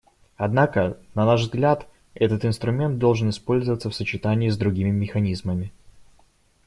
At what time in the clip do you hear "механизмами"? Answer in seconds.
4.89-5.71